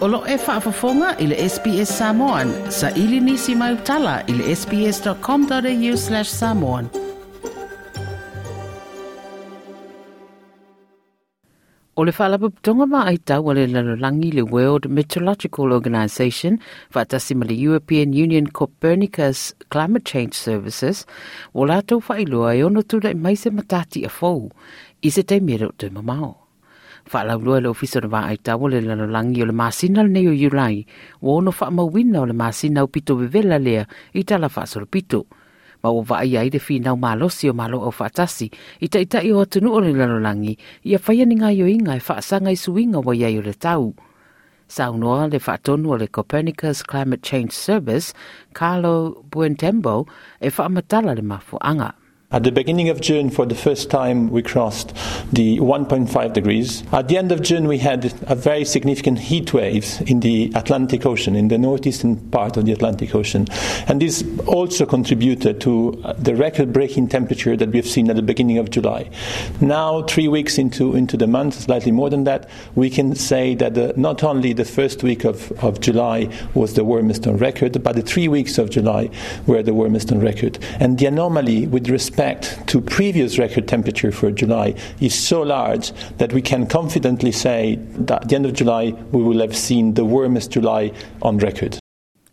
[0.00, 2.48] Olo e whaafafonga i le SBS Samoan.
[2.70, 6.88] Sa ili nisi mai utala i le sbs.com.au slash samoan.
[11.96, 16.58] O le whaalapa putonga ma ai tau le lalolangi le World Meteorological Organization
[16.94, 21.04] whaatasi ma le European Union Copernicus Climate Change Services
[21.52, 24.48] o lātou whailua e ono tūra i maise matati a fou
[25.02, 26.49] i se te mero te mamao.
[27.10, 30.86] Whaalaulua le ofisa na waa ai tawa le lalolangi o le masina le neo yulai,
[31.20, 35.26] wo ono wha mawina o le masina o pito vevela lea i tala whaasoro pito.
[35.82, 38.46] Ma o wa ai ai de finau malosi o malo o whaatasi,
[38.80, 40.54] i ta ita i o atunu o le lalolangi,
[40.86, 43.54] i a whaia ni ngai o inga e whaasanga i suinga wa iai o le
[43.58, 43.90] tau.
[44.70, 48.14] Sa unoa le whaatonu o le Copernicus Climate Change Service,
[48.54, 50.06] Carlo Buentembo,
[50.38, 51.90] e whaamatala le mafu anga.
[52.32, 54.94] At the beginning of June, for the first time, we crossed
[55.32, 56.84] the 1.5 degrees.
[56.92, 61.04] At the end of June, we had a very significant heat wave in the Atlantic
[61.04, 63.48] Ocean, in the northeastern part of the Atlantic Ocean.
[63.88, 68.14] And this also contributed to uh, the record breaking temperature that we have seen at
[68.14, 69.10] the beginning of July.
[69.60, 73.74] Now, three weeks into, into the month, slightly more than that, we can say that
[73.74, 77.96] the, not only the first week of, of July was the warmest on record, but
[77.96, 79.10] the three weeks of July
[79.48, 80.60] were the warmest on record.
[80.78, 85.92] And the anomaly with respect respect to previous record temperature for July is so large
[86.18, 89.94] that we can confidently say that at the end of July we will have seen
[89.94, 91.78] the warmest July on record.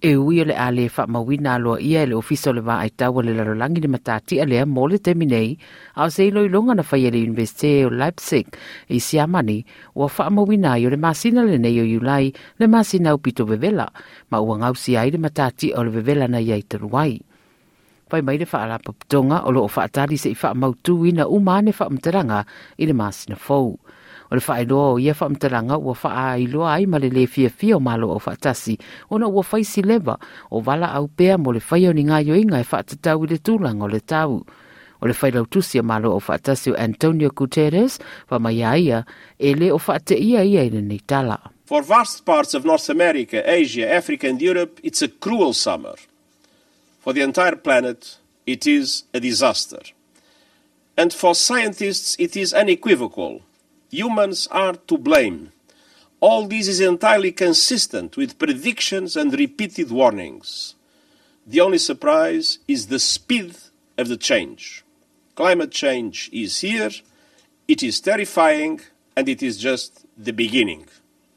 [0.00, 2.78] E ui o le a le wha mawina aloa ia le ofisa o le wa
[2.78, 5.58] ai tawa le larolangi ni matati a lea mo le teminei
[5.96, 8.46] au se ilo ilonga na whaia le Universite o Leipzig
[8.88, 13.14] i siamani ua wha mawina i o le masina le nei o iulai le masina
[13.14, 13.90] o pito vevela
[14.30, 17.31] ma ua ngausi ai le matati o le vevela na iai taruai.
[18.20, 18.44] Mai le
[18.78, 19.68] paputonga o loo
[20.18, 20.52] se i wha
[21.06, 22.44] ina umane wha mteranga
[22.76, 22.92] i le
[23.36, 23.78] fau.
[24.30, 24.40] O le
[24.92, 26.10] o ia wha mteranga ua wha
[26.66, 28.08] ai ma le le fia fia o malo
[29.08, 29.42] o na ua
[29.82, 30.18] leva
[30.50, 31.60] o wala au pea mo le
[31.92, 32.44] ni ngā e i
[33.26, 34.44] le tūlanga o le tau.
[35.00, 35.14] O le
[35.82, 37.98] malo o o Antonio Guterres
[39.38, 39.78] e le o
[40.12, 41.38] ia i.
[41.64, 45.94] For vast parts of North America, Asia, Africa and Europe, it's a cruel summer.
[47.02, 49.80] For the entire planet, it is a disaster.
[50.96, 53.42] And for scientists, it is unequivocal.
[53.90, 55.50] Humans are to blame.
[56.20, 60.76] All this is entirely consistent with predictions and repeated warnings.
[61.44, 63.56] The only surprise is the speed
[63.98, 64.84] of the change.
[65.34, 66.90] Climate change is here,
[67.66, 68.80] it is terrifying,
[69.16, 70.86] and it is just the beginning.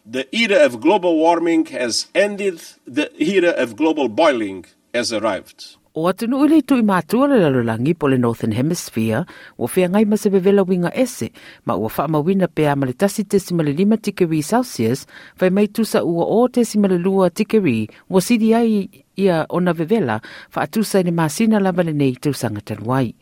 [0.06, 4.66] The era of global warming has ended, the era of global boiling
[4.96, 5.78] has arrived.
[5.96, 9.22] O atunu ule tu i mātua le lalolangi po le Northern Hemisphere,
[9.56, 11.30] o whea ngai ma se bevela winga ese,
[11.64, 15.06] ma ua wha mawina pea ma le tasi tesi ma lima tikeri Celsius,
[15.40, 20.20] whai mai tusa ua o tesi ma lua tikeri, wa sidi ai ia ona vevela,
[20.52, 23.16] wha atusa ni masina lava le nei tusanga tanuai.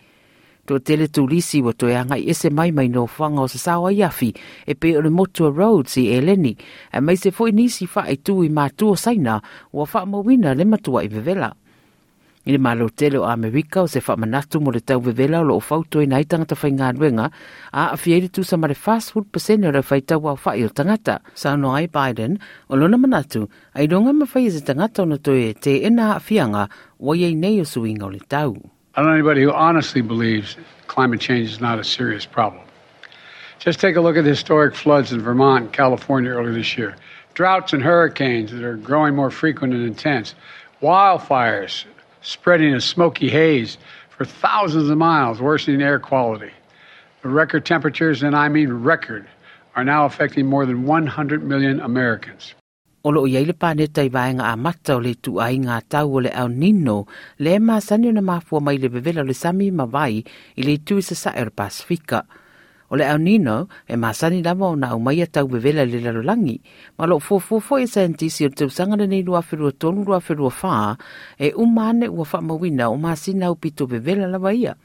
[0.66, 4.34] To tele tūlisi wa to anga ese mai mai no whanga o sa sawa iafi
[4.66, 6.58] e pe o le motua road si e leni,
[6.90, 10.66] a mai se fo nisi wha e tū i mātua saina, ua wha mawina le
[10.66, 11.54] matua i vevela.
[12.46, 16.02] I le o Amerika o se whamanatu mo le tau vevela o lo o fauto
[16.02, 17.32] i nai tangata whai
[17.72, 20.62] a a fieri tu sa mare fast food pasene o le whai tau au whai
[20.66, 21.22] o tangata.
[21.36, 22.38] Sa no ai Biden,
[22.70, 26.68] o lona manatu, ai ronga ma se tangata o na toe te ena a fianga
[27.00, 28.58] o iei nei o suinga o le tau.
[28.96, 32.62] I don't know anybody who honestly believes climate change is not a serious problem.
[33.60, 36.98] Just take a look at the historic floods in Vermont and California earlier this year.
[37.36, 40.36] Droughts and hurricanes that are growing more frequent and intense.
[40.82, 41.86] Wildfires
[42.24, 43.78] spreading a smoky haze
[44.10, 46.52] for thousands of miles, worsening air quality.
[47.22, 49.28] The record temperatures, and I mean record,
[49.76, 52.56] are now affecting more than 100 million Americans.
[53.06, 56.08] O lo iai le pane tai vaenga a mata o le tu ai ngā tau
[56.08, 57.06] o le au nino,
[57.40, 60.24] le ma sani na mafua mai le bevela le sami ma vai
[60.56, 62.24] i le tu sa sa er Pasifika.
[62.94, 66.62] O le aunino e masani lava ona o na a tau bevela le lalolangi,
[66.96, 67.40] ma lo fo
[67.82, 70.98] e scientisi o te usanga le nei lua whirua tonu lua whirua
[71.40, 74.78] e umane ua faamauina o masina au pito bevela ia.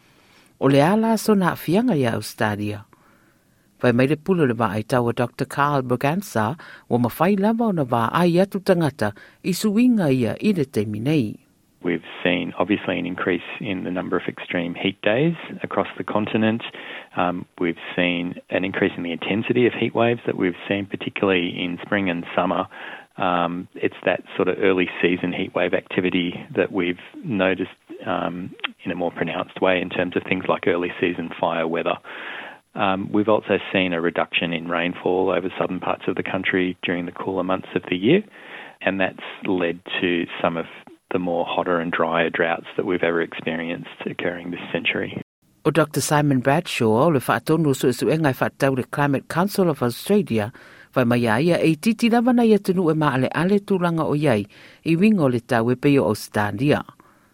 [0.58, 2.87] O le ala so na fianga ia Australia.
[3.78, 5.44] Vai mai le pulo le ai taua Dr.
[5.44, 6.56] Carl Braganza
[6.88, 9.12] o mawhai lava ona na ai atu tangata
[9.44, 11.48] i suinga ia i le te.
[11.82, 16.62] We've seen obviously an increase in the number of extreme heat days across the continent.
[17.16, 21.48] Um, we've seen an increase in the intensity of heat waves that we've seen, particularly
[21.48, 22.66] in spring and summer.
[23.16, 27.70] Um, it's that sort of early season heat wave activity that we've noticed
[28.06, 28.54] um,
[28.84, 31.96] in a more pronounced way in terms of things like early season fire weather.
[32.75, 37.06] Um, we've also seen a reduction in rainfall over southern parts of the country during
[37.06, 38.22] the cooler months of the year,
[38.80, 40.66] and that's led to some of
[41.12, 45.22] the more hotter and drier droughts that we've ever experienced occurring this century.
[45.64, 46.00] O Dr.
[46.00, 50.52] Simon Bradshaw o le whaatonu su su engai whaatau le Climate Council of Australia
[50.94, 54.46] vai mai ia e titi lava na ia tunu e maale ale tūlanga o iai
[54.84, 56.84] i wingo le tau e peo o Australia.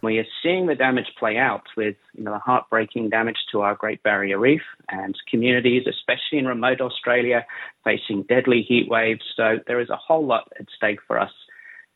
[0.02, 3.74] We are seeing the damage play out with you know, the heartbreaking damage to our
[3.74, 4.60] Great Barrier Reef
[4.90, 7.46] and communities, especially in remote Australia,
[7.84, 9.22] facing deadly heat waves.
[9.34, 11.32] So there is a whole lot at stake for us.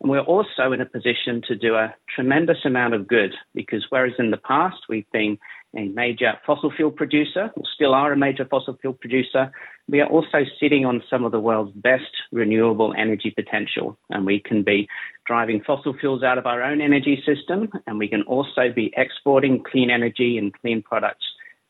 [0.00, 4.14] And we're also in a position to do a tremendous amount of good because whereas
[4.18, 5.38] in the past we've been
[5.76, 9.50] a major fossil fuel producer, or still are a major fossil fuel producer,
[9.88, 13.98] we are also sitting on some of the world's best renewable energy potential.
[14.08, 14.88] And we can be
[15.26, 19.62] driving fossil fuels out of our own energy system, and we can also be exporting
[19.62, 21.24] clean energy and clean products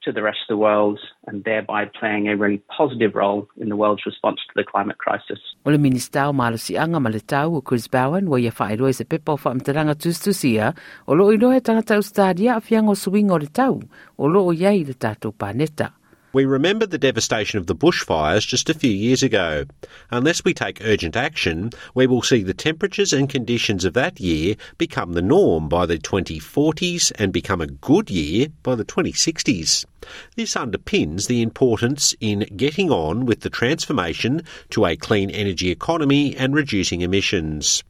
[0.08, 3.76] to the rest of the world and thereby playing a really positive role in the
[3.76, 5.40] world's response to the climate crisis.
[5.66, 9.04] O le minista o malosianga ma le tau o Chris Bowen wa ia whaeroe se
[9.04, 10.72] pepa o whaamtaranga tustusia
[11.06, 13.80] o lo inoe tangata ustadia a fiango suinga o le tau
[14.16, 15.97] o lo o iai le tātou pāneta.
[16.30, 19.64] We remember the devastation of the bushfires just a few years ago.
[20.10, 24.56] Unless we take urgent action, we will see the temperatures and conditions of that year
[24.76, 29.86] become the norm by the 2040s and become a good year by the 2060s.
[30.36, 36.36] This underpins the importance in getting on with the transformation to a clean energy economy
[36.36, 37.82] and reducing emissions.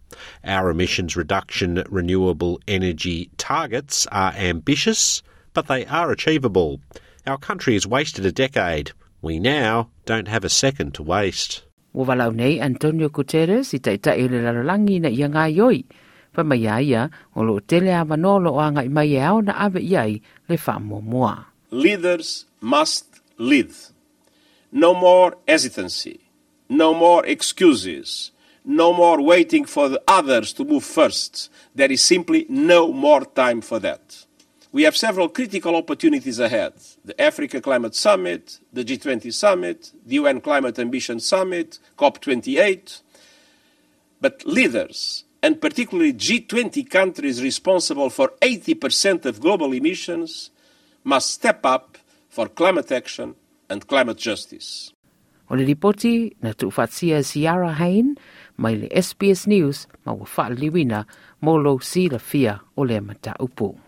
[0.44, 5.24] Our emissions reduction renewable energy targets are ambitious,
[5.54, 6.80] but they are achievable.
[7.26, 8.92] Our country has wasted a decade.
[9.20, 11.62] We now don't have a second to waste.
[11.92, 15.84] Wa walau nei Antonio Guterres i taita i le lalolangi na ia ngā ioi.
[16.32, 19.80] Pa mai ia o lo tele a manolo o anga i mai au na ave
[19.80, 21.44] iai le wha.
[21.70, 23.06] Leaders must
[23.38, 23.72] lead.
[24.70, 26.20] No more hesitancy.
[26.68, 28.30] No more excuses.
[28.64, 31.50] No more waiting for the others to move first.
[31.74, 34.26] There is simply no more time for that.
[34.70, 40.42] We have several critical opportunities ahead the Africa Climate Summit, the G20 Summit, the UN
[40.42, 43.00] Climate Ambition Summit, COP28.
[44.20, 50.50] But leaders, and particularly G20 countries responsible for 80% of global emissions,
[51.02, 51.96] must step up
[52.28, 53.36] for climate action
[53.70, 54.92] and climate justice.
[55.50, 58.16] O le ripoti na tuufatsia Ciara Hain
[58.58, 61.06] mai le SBS News ma ua whaaliwina
[61.40, 63.87] mo lo si la fia o le mata upu.